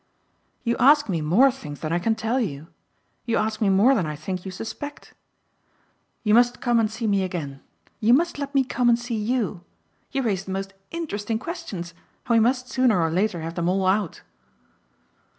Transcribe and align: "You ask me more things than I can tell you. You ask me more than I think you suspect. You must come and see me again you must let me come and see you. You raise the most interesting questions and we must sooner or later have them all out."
"You 0.63 0.75
ask 0.77 1.09
me 1.09 1.21
more 1.21 1.51
things 1.51 1.81
than 1.81 1.93
I 1.93 1.99
can 1.99 2.15
tell 2.15 2.39
you. 2.39 2.69
You 3.27 3.37
ask 3.37 3.61
me 3.61 3.69
more 3.69 3.93
than 3.93 4.07
I 4.07 4.15
think 4.15 4.43
you 4.45 4.49
suspect. 4.49 5.13
You 6.23 6.33
must 6.33 6.59
come 6.59 6.79
and 6.79 6.89
see 6.89 7.05
me 7.05 7.21
again 7.21 7.61
you 7.99 8.11
must 8.11 8.39
let 8.39 8.55
me 8.55 8.63
come 8.63 8.89
and 8.89 8.97
see 8.97 9.13
you. 9.13 9.63
You 10.11 10.23
raise 10.23 10.45
the 10.45 10.51
most 10.57 10.73
interesting 10.89 11.37
questions 11.37 11.93
and 12.25 12.31
we 12.33 12.39
must 12.39 12.67
sooner 12.67 12.99
or 12.99 13.11
later 13.11 13.41
have 13.41 13.53
them 13.53 13.69
all 13.69 13.85
out." 13.85 14.23